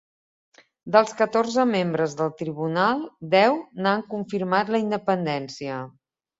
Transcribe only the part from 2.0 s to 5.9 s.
del tribunal, deu n'han confirmat la independència.